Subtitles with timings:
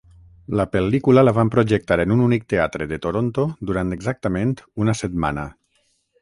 [0.59, 4.55] La pel·lícula la van projectar en un únic teatre de Toronto durant exactament
[4.87, 5.47] una setmana.